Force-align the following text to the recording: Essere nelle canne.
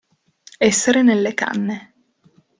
Essere 0.57 1.03
nelle 1.03 1.35
canne. 1.35 1.93